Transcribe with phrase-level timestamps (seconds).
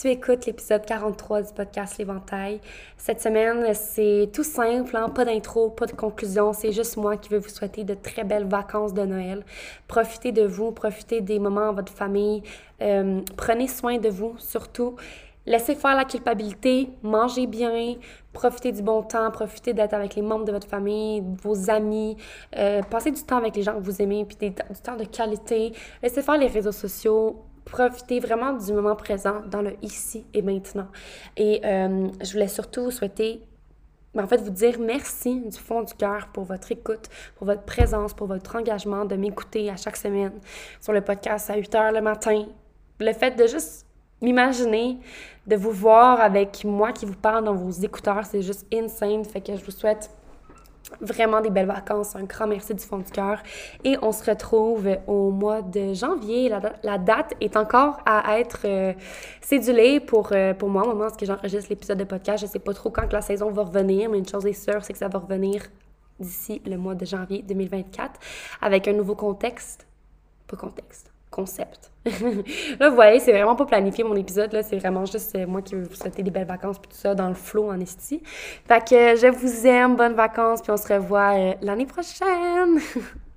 [0.00, 2.60] Tu écoutes l'épisode 43 du podcast L'Éventail.
[2.96, 5.08] Cette semaine, c'est tout simple, hein?
[5.08, 6.52] pas d'intro, pas de conclusion.
[6.52, 9.44] C'est juste moi qui veux vous souhaiter de très belles vacances de Noël.
[9.88, 12.44] Profitez de vous, profitez des moments en votre famille.
[12.80, 14.94] Euh, prenez soin de vous surtout.
[15.46, 17.94] Laissez faire la culpabilité, mangez bien,
[18.32, 22.16] profitez du bon temps, profitez d'être avec les membres de votre famille, vos amis,
[22.56, 25.72] euh, passez du temps avec les gens que vous aimez, puis du temps de qualité.
[26.02, 30.88] Laissez faire les réseaux sociaux, profitez vraiment du moment présent dans le ici et maintenant.
[31.36, 33.42] Et euh, je voulais surtout souhaiter
[34.16, 38.14] en fait, vous dire merci du fond du cœur pour votre écoute, pour votre présence,
[38.14, 40.32] pour votre engagement de m'écouter à chaque semaine
[40.80, 42.46] sur le podcast à 8 h le matin.
[43.00, 43.86] Le fait de juste
[44.20, 44.98] m'imaginer,
[45.46, 49.24] de vous voir avec moi qui vous parle dans vos écouteurs, c'est juste insane.
[49.24, 50.10] Fait que je vous souhaite
[51.00, 52.16] vraiment des belles vacances.
[52.16, 53.42] Un grand merci du fond du cœur.
[53.84, 56.48] Et on se retrouve au mois de janvier.
[56.82, 58.92] La, date est encore à être euh,
[59.40, 62.44] cédulée pour, euh, pour moi au moment où j'enregistre l'épisode de podcast.
[62.44, 64.92] Je sais pas trop quand la saison va revenir, mais une chose est sûre, c'est
[64.92, 65.62] que ça va revenir
[66.18, 68.20] d'ici le mois de janvier 2024
[68.60, 69.86] avec un nouveau contexte.
[70.46, 71.92] Pas contexte concept.
[72.80, 75.62] là, vous voyez, c'est vraiment pas planifié mon épisode, là, c'est vraiment juste euh, moi
[75.62, 78.22] qui veux vous souhaiter des belles vacances puis tout ça dans le flow en esti.
[78.66, 82.80] Fait que je vous aime, bonnes vacances, puis on se revoit euh, l'année prochaine!